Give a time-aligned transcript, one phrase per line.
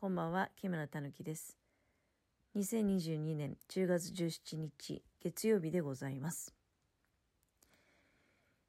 [0.00, 1.58] こんばんは、木村たぬきです。
[2.54, 6.54] 2022年10月17日、月曜日でございます。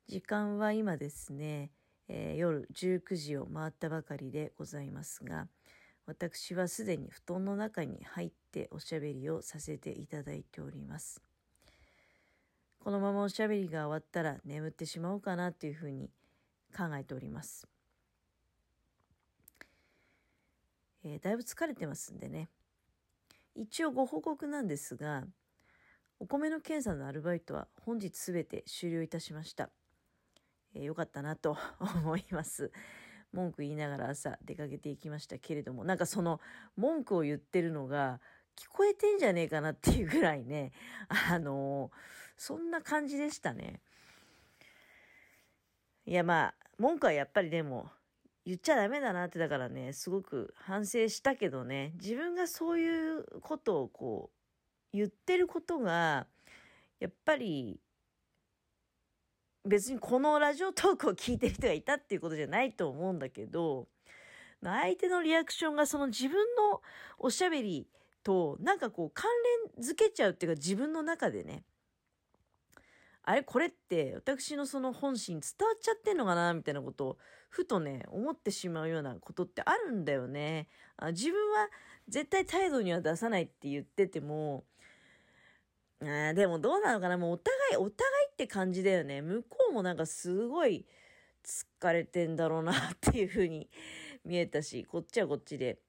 [0.07, 1.69] 時間は今ですね、
[2.07, 5.47] えー夜19時を回ったばかりでございますが、
[6.07, 11.21] 私はすでに布団の中に入っておしゃべりをさせていただいております。
[12.79, 16.09] このままおしゃべりが終わったら眠ってしまおうかなというふうに
[16.75, 17.67] 考えております。
[21.03, 22.49] えーだいぶ疲れてますんでね。
[23.55, 25.25] 一応ご報告なんですが、
[26.19, 29.69] お米の検査のアルバイトは本日すべて終了いたしました。
[30.75, 32.71] えーよかったなと 思います。
[33.31, 36.41] 文句言いながら朝出かけていきましたけれども、なんかその
[36.75, 38.19] 文句を言ってるのが
[38.55, 40.73] 聞こえてんじゃねえかなっていうぐらいね、
[41.07, 43.81] あのーそんな感じでしたね。
[46.05, 47.91] いやまあ、文句はやっぱりでも
[48.49, 54.31] 言っちゃダメだなってだからね、すごく反省したけどね、自分がそういうことをこ
[54.91, 56.25] う言ってることが、
[56.99, 57.79] やっぱり
[59.63, 63.87] 別にこのラジオトークを聞いてる人がいたっていうことじゃないと思うんだけど、
[64.63, 66.33] 相手のリアクションがその自分
[66.71, 66.81] の
[67.19, 67.87] おしゃべり
[68.23, 69.29] となんかこう関
[69.77, 71.65] 連づけちゃうっていうか自分の中でね、
[73.21, 73.43] あれ？
[73.43, 76.51] これって私のその本心伝わっちゃってんのかな？
[76.55, 77.17] みたいなことを
[77.49, 80.67] ふとね思ってしまうようなことってあるんだよね。
[80.97, 81.67] あ自分は
[82.07, 84.63] 絶対態度には出さないって言ってても
[86.01, 89.21] あでもどうなのかなもうお互いお互いって感じだよね。
[89.21, 90.85] 向こうもなんかすごい
[91.43, 93.69] 疲れてんだろうなっていう風に
[94.23, 95.79] 見えたしこっちはこっちで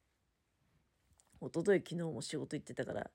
[1.41, 3.11] 一昨日昨日も仕事行ってたから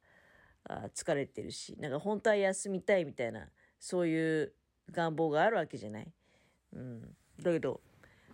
[0.65, 3.49] あ疲れてるしなんか本当は休みたいみたいな
[3.80, 4.53] そういう
[4.91, 6.11] 願望があるわけじゃない。
[6.73, 7.81] うん、だけど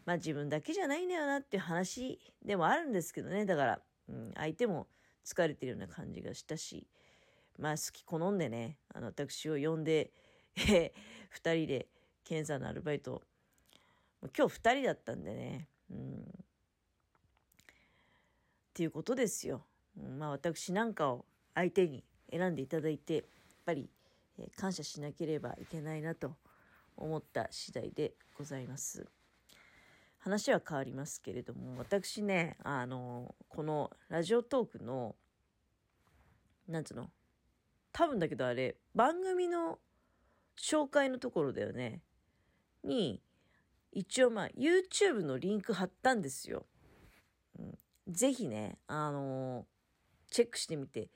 [0.06, 4.88] まあ自分だけじゃないんだよなっていう話でもあるんですけどねだから、うん、相手も
[5.26, 6.88] 疲れてるような感じがしたし
[7.60, 10.12] まあ好き好んでねあの私を呼んで、
[10.70, 10.94] え、
[11.36, 11.88] 2人で
[12.24, 13.22] 検査のアルバイト
[14.38, 17.54] 今日2人だったんでね、うん、っ
[18.74, 19.64] ていうことですよ。
[20.18, 21.26] まあ私なんかを
[21.56, 23.24] 相手に選んでいただいてやっ
[23.66, 23.90] ぱり、
[24.38, 26.36] え感謝しなければいけないなと
[26.96, 29.21] 思った次第でございます。
[30.22, 35.16] 話は変わりますけれども私ねあのこのラジオトークの
[36.68, 37.10] なんつうの
[37.92, 39.80] 多分だけどあれ番組の
[40.58, 42.02] 紹介のところだよね。
[42.84, 43.22] に
[43.92, 46.66] 一応まあ YouTube のリンク貼ったんですよ。
[47.58, 47.78] うん、
[48.08, 49.66] ぜひねあの
[50.30, 51.10] チェックしてみて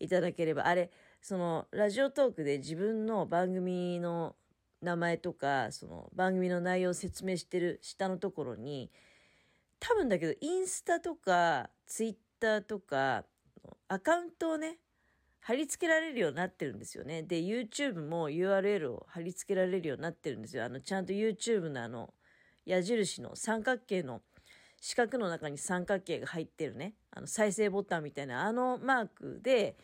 [0.00, 0.66] いただければ。
[0.66, 4.36] あれそのラジオトークで自分の番組の
[4.82, 8.90] 名前とかその番組の内容を説明してる下のところに
[9.80, 13.24] 多分だけどインスタとかツイッターとか
[13.88, 14.78] アカウントをね
[15.48, 17.22] 貼り付けられるようになってるんですよね。
[17.22, 20.62] で、YouTube も URL を貼り付けられるようになってるんですよ。
[20.62, 22.12] あの、ちゃんと YouTube のあの、
[22.66, 24.20] 矢印の三角形の
[24.78, 29.78] 四角の中に三角形が入ってるね、あの、再生ボタンみたいなあのマークで、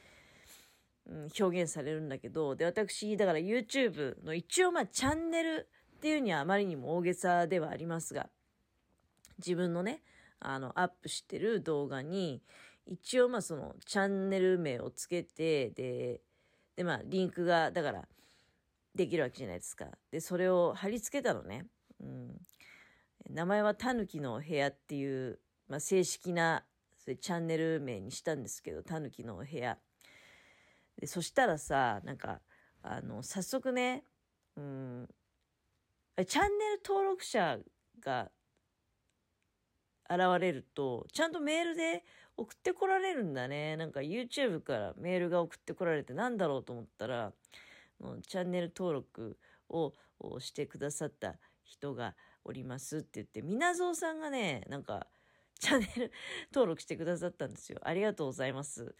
[1.07, 8.29] うん、表現されるんだけど、で、私、だから YouTube の一応まあチャンネルっていうにはあまりにも大げさではありますが、
[9.39, 10.03] 自分のね、
[10.41, 12.43] あの、アップしてる動画に、
[12.87, 16.21] 一応まあそのチャンネル名をつけて、で、
[16.77, 18.09] でまあリンクが、だから、
[18.95, 19.87] できるわけじゃないですか。
[20.11, 21.67] で、それを貼り付けたのね。
[22.01, 22.41] うん。
[23.31, 26.65] 名前はたぬきの部屋っていう、まあ正式な、
[26.99, 29.79] それチャンネル名にしたんですけど、たぬきの部屋。
[30.99, 32.41] で、そしたらさ、なんか、
[32.82, 34.05] あの、早速ね、
[34.56, 35.09] うん、
[36.27, 37.59] チャンネル登録者
[38.00, 38.31] が
[40.09, 42.05] 現れると、ちゃんとメールで
[42.37, 43.77] 送ってこられるんだね。
[43.77, 47.32] なんか YouTube からメールが送ってこられてなんだろうと思ったら、
[48.26, 49.38] チャンネル登録
[49.69, 55.06] ををしてくださった人がおりますって言って、みなぞうさんがね、なんか、
[55.59, 56.12] チャンネル
[56.53, 57.81] 登録してくださったんですよ。
[57.82, 58.94] ありがとうございます。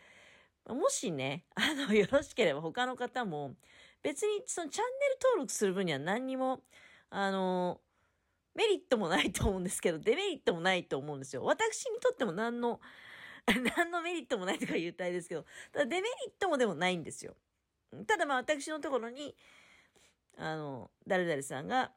[0.67, 3.55] もしね、 あの、よろしければ他の方も、
[4.03, 6.63] 別にそのチャンネル登録する分には何にも、
[7.11, 7.81] あの、
[8.55, 11.45] メリットもないと思うんですけど、デメリットもないと思うんですよ。
[11.45, 12.81] 私にとっても何の、
[13.77, 17.37] 何のメリットもないとか言うたいですけど、ただデメリットもでもないんですよ。
[18.07, 19.37] ただまあ私のところに、
[20.37, 21.93] あの、誰々さんが、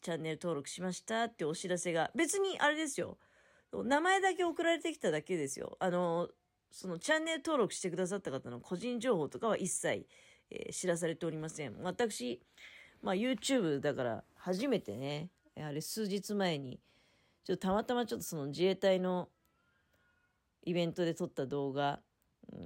[0.00, 3.18] チャンネル登録しましたってお知らせが、別にあれですよ。
[3.72, 5.76] 名前だけ送られてきただけですよ。
[5.78, 6.28] あの、
[6.70, 10.06] そのチャンネル登録してくださった方の個人情報とかは一切、
[10.50, 11.76] えー知らされておりません。
[11.82, 12.40] 私、
[13.02, 16.80] まあ YouTube だから初めてね、あれ数日前に、
[17.44, 19.28] ちょっとたまたまちょっとその自衛隊の
[20.64, 22.00] イベントで撮った動画、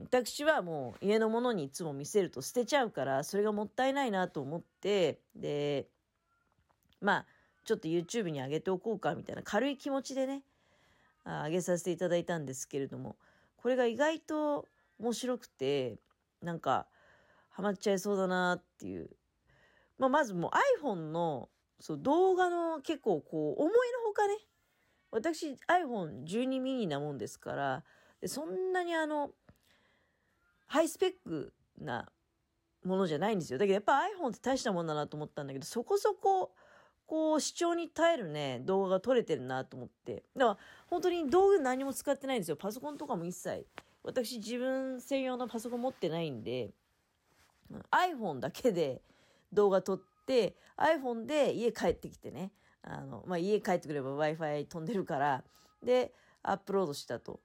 [0.02, 5.86] 私はもう家のものにいつも見せると捨てちゃうから、それがもったいないなと思って、で、
[7.00, 7.26] まあ、
[7.64, 10.42] ちょっと YouTube に上げておこうかみたいな軽い気持ちでね、
[11.24, 13.16] 上げさせていただいたんですけれども、
[13.64, 14.69] これが意外と
[14.99, 15.99] 面白くて、
[16.43, 16.87] なんか、
[17.49, 19.08] ハマっちゃいそうだなっていう。
[19.96, 20.50] まあ、まずも
[20.82, 21.49] う iPhone の
[21.81, 24.34] そう動画の結構こう思いのほかね、
[25.11, 27.84] 私 iPhone12 ミニなもんですから、
[28.20, 29.31] でそんなにあの、
[30.66, 32.12] ハイスペックな
[32.84, 33.58] ものじゃないんですよ。
[33.58, 36.52] だけどやっぱ iPhone って大したもんだなと思ったんだけど、そこそこ、
[37.06, 40.24] こう、視聴に耐えるね、動画が撮れてるなと思って。
[40.36, 42.56] だから、本当に道具何も使ってないんですよ。
[42.56, 43.66] パソコンとかも一切。
[44.02, 46.70] 私自分専用のパソコン持ってないんで、
[47.90, 49.02] iPhone だけで
[49.52, 52.52] 動画撮って、iPhone で家帰ってきてね、
[52.82, 55.44] あの、まあ、家帰ってくれば Wi-Fi 飛んでるから、
[55.82, 56.12] で、
[56.42, 57.40] アップロードしたと。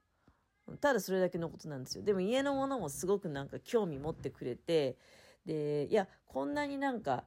[0.81, 2.03] ただそれだけのことなんですよ。
[2.03, 4.97] でも家のものもすごくなんか興味持ってくれて、
[5.45, 7.23] で、いや、こんなになんか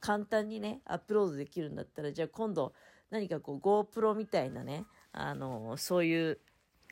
[0.00, 2.72] 簡単にね、アップロードできるんだったら、じゃあ今度
[3.10, 6.38] 何かこう GoPro みたいなね、あの、そういう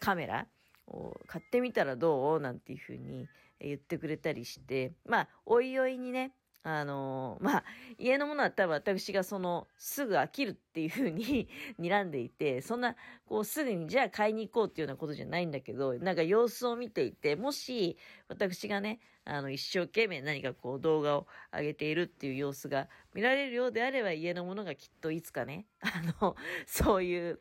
[0.01, 0.47] カメラ
[0.87, 2.41] を買ってみたらどう？
[2.41, 3.29] なんていうふうに
[3.61, 6.33] 言ってくれたりして、まあ、おいおいにね、
[6.69, 7.65] あのー、 まあ、
[7.97, 11.49] 家のものは多分私がその、すぐ飽きるっていうふうに
[11.79, 17.97] 睨んでいて、そんな、こう、すぐにじゃあ買いに行こうっていうようなことじゃないんだけど、なんか様子を見ていて、もし、
[18.27, 26.35] 私がね、あの、一生懸命何かこう、動画を上げているっていう様子が見られるようであれば、家のものがきっといつかね、 あの、
[26.67, 27.41] そういう、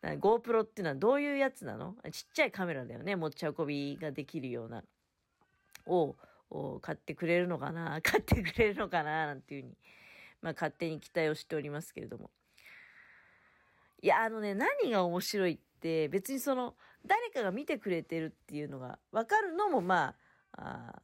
[0.00, 1.96] GoPro っていうのはどういうやつなの？
[2.12, 3.16] ちっちゃいカメラだよね。
[3.16, 4.84] 持ち運びができるような。
[5.86, 6.16] を、
[6.50, 9.76] を買ってくれるのかな 買ってくれるのかななんていうふうに、
[10.40, 12.30] まあ勝手に期待をしておりますけれども。
[14.00, 20.16] いや、あのね、何が面白いって、別にその、誰かが見てくれてるっていうのが分かるのも、ま
[20.52, 21.02] あ、あ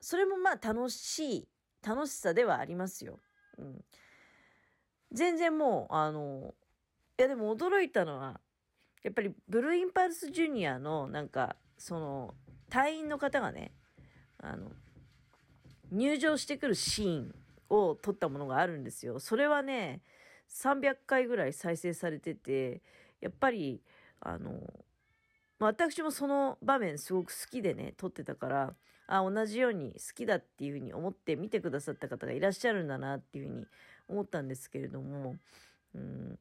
[0.00, 1.48] それもまあ楽しい、
[1.82, 3.20] 楽しさではありますよ。
[3.58, 3.84] うん。
[5.12, 6.54] 全然もう、あの、
[7.18, 8.40] いやでも驚いたのは、
[9.02, 12.34] やっぱりブルーインパルスジュニアのなんか、その、
[12.68, 13.72] 隊員の方がね、
[14.38, 14.70] あの、
[15.90, 17.34] 入場してくるシーン
[17.68, 19.18] を撮ったものがあるんですよ。
[19.20, 20.00] それはね、
[20.48, 22.82] 300回ぐらい再生されてて、
[23.20, 23.80] やっぱり、
[24.20, 24.50] あの、
[25.58, 28.74] まあ、私もその場面すごく好きでね、撮ってたから、
[29.06, 33.66] あ、同じように好きだっていうふうに思って見てくださった方がいらっしゃるんだなっていうふうに
[34.08, 35.36] 思ったんですけれども、
[35.94, 36.38] うん、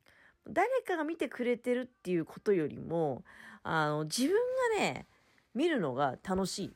[0.49, 3.23] 誰かが見てくれてるっていうことよりも、
[3.63, 4.33] あの、自分
[4.77, 5.07] がね、
[5.53, 6.75] 見るのが楽しい。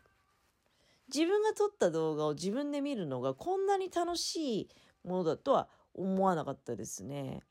[1.13, 4.69] 自分が撮った動画を自分で見るのがこんなに楽しい
[5.03, 7.41] ものだとは思わなかったですね。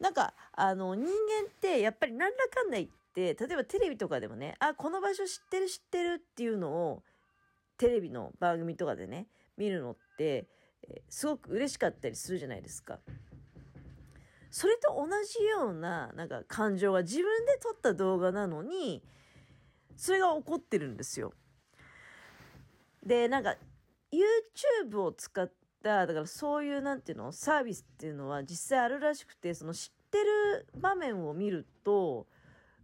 [0.00, 7.02] なんか、あの、人間ってやっぱりなんだかんだ言って、例えばテレビとかでもね、あ、この場所知ってる知ってるっていうのを、
[7.76, 10.46] テレビの番組とかでね、見るのって、
[11.08, 13.00] すごく嬉しかったりするじゃないですか。
[14.50, 19.02] それと同じような、なんか感情が自分で撮った動画なのに、
[19.96, 21.32] それが起こってるんですよ。
[23.04, 23.56] で、なんか、
[24.12, 25.50] YouTube を使っ
[25.82, 32.26] た、だからそういう、なんていうの、サービスっていうのは実際あるらしくて、その知ってる場面を見ると、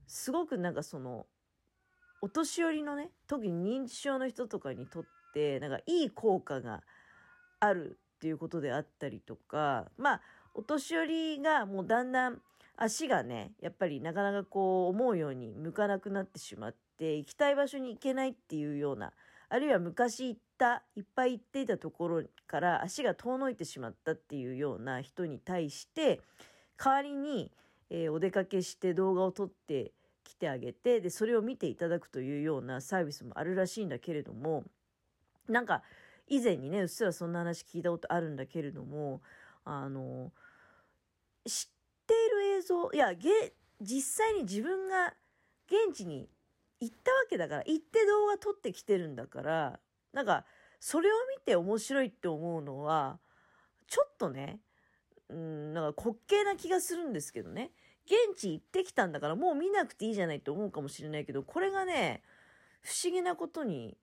[0.06, 1.26] すごくなんかその、
[2.20, 5.04] お年寄りのね、特に認知症の人とかにとっ
[5.34, 6.82] て、なんかいい効果が
[7.60, 10.20] あるっていうことであったりとか、まあ、
[10.54, 12.40] お年寄りがもうだんだん
[12.76, 19.12] 足がね、やっぱりなかなかこう思うように向かなくなってしまって、行きたい場所に行けないっていうような
[19.48, 26.20] あるいは昔行った、いっぱい行っていたところから足が遠のいてしまったっていうような人に対して、
[26.76, 27.52] 代わりに、
[27.90, 29.92] えー、お出かけして動画を撮って
[30.24, 34.64] きてあげて、で、それを見ていただくというようなサービスもあるらしいんだけれども、
[35.48, 35.82] なんか、
[36.26, 39.20] 以前にね、うっすらそんな話聞いたことあるんだけれども、
[39.64, 40.32] あの、
[41.46, 43.12] 知っている映像、いや、
[43.80, 45.14] 実際に自分が
[45.66, 46.28] 現地に
[46.84, 49.80] 行ったわけだから、行って動画撮ってきてるんだから、
[50.12, 50.44] なんか、
[50.80, 53.18] それを見て面白いって思うのは、
[53.88, 54.60] ちょっとね、
[55.28, 57.72] うん、なんか滑稽な気がするんですけどね。
[58.06, 62.22] 現地行ってきたんだからもう見なくていいじゃないと思うかもしれないけど、これがね、
[62.82, 63.96] 不思議なことに、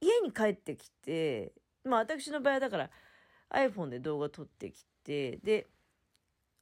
[0.00, 1.52] 家に帰ってきて、
[1.84, 2.90] まあ私の場合はだから
[3.50, 5.68] iPhone で動画撮ってきて、で、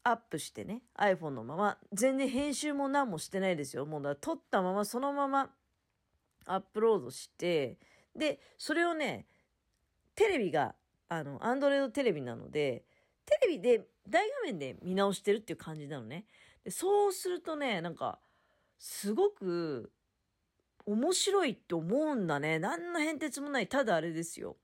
[0.04, 3.86] アップしてね、iPhone のまま、全然編集も何もしてないですよ。
[3.86, 5.50] もうだ撮ったままそのまま
[6.46, 7.78] アップロードして、
[8.16, 9.26] で、それをね、
[10.14, 10.74] テレビが、
[11.08, 12.84] あの、アンドロイドテレビなので、
[13.26, 16.24] テレビで大画面で見直してるっていう感じなのね。
[16.64, 18.18] でそうするとね、なんか、
[18.78, 19.92] すごく
[20.86, 22.58] 面白いって思うんだね。
[22.58, 23.68] 何の変哲もない。
[23.68, 24.56] ただあれですよ。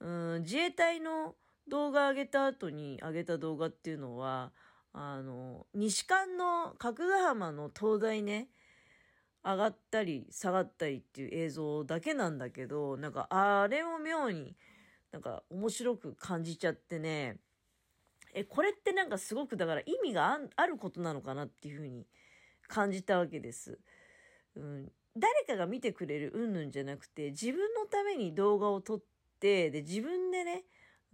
[0.00, 1.34] うん、自衛隊の
[1.68, 4.52] 動画上げた後に上げた動画っていうのは、
[4.92, 8.48] あの、西館の角ヶ浜の灯台ね、
[9.44, 14.56] 上がったり下がったりっていう映像だけなんだけど、なんかあれを妙に
[15.12, 17.36] なんか面白く感じちゃってね、
[18.34, 22.06] え、これってなんかすごくだから意味があることなのかなっていうふうに
[22.66, 23.78] 感じたわけです。
[24.56, 29.02] うん、誰かが見てくれるうんぬんじゃなくて、自分のために動画を撮っ
[29.38, 30.64] て、で、自分でね、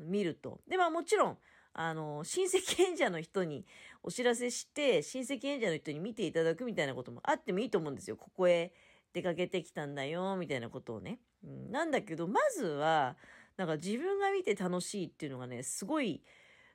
[0.00, 0.60] 見ると。
[0.68, 1.38] で、まあもちろん、
[1.72, 3.64] あの、親戚演者の人に
[4.02, 8.16] お知らせして、親戚演者の人に見ていただくみたいなこともあってもいいと思うんですよ。
[8.16, 8.72] ここへ
[9.12, 11.20] 出かけてきたんだよ、みたいなことをね。
[11.44, 13.16] うん、なんだけど、まずは、
[13.56, 16.22] なんか自分が見て楽しいっていうのがね、すごい、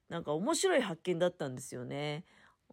[0.10, 2.24] なんか面白い発見だったんですよね。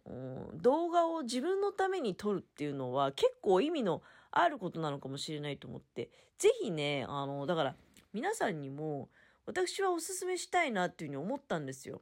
[0.05, 7.75] うん、動画を自分のために撮るっていうのは結構意味のあることなのかもしれないと思って、ぜひね、あの、だから
[8.13, 9.09] 皆さんにも
[9.45, 12.01] 私はおすすめしたいなっていうふうに思ったんですよ。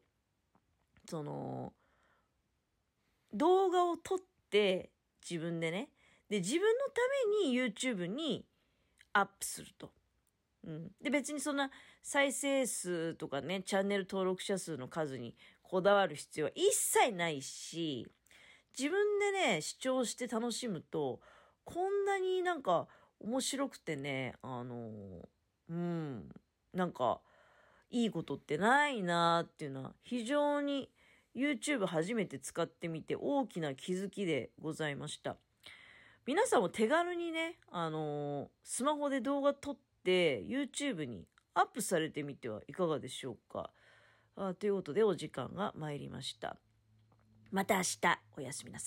[1.10, 1.74] その、
[3.34, 4.18] 動画を撮っ
[4.50, 4.92] て
[5.28, 5.90] 自分でね、
[6.30, 7.02] で、自分のた
[7.44, 8.46] めに YouTube に
[9.14, 9.92] アップすると。
[10.66, 10.92] うん。
[11.02, 11.72] で、別にそんな
[12.04, 18.08] 再生数とかね、チャンネル登録者数の数にこだわる必要は一切ないし、
[18.78, 21.20] 自分でね、視聴して楽しむと、
[21.66, 22.88] こんなになんか
[23.20, 25.28] 面白くてね、あの、
[25.70, 26.30] うん、
[26.74, 27.22] なんか、
[27.92, 30.90] いいことってないなっていうのは、非常に
[31.36, 35.38] YouTube 初めて使ってみて大きな気づきでございました。
[36.26, 43.72] 皆さんも手軽にね、あのスマホで動画撮って YouTube にアップされてみてはいかがでしょうか。
[44.36, 46.58] あということでお時間が参りました。
[47.52, 48.80] また明日おやすみなさい。